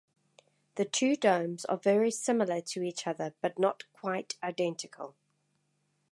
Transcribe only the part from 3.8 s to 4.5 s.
quite